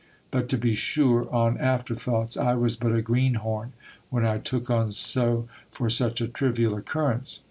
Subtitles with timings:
[0.31, 3.73] But to be sure, on after thoughts, I was but a greenhorn,
[4.09, 7.39] when I took on so for such a trivial occur rence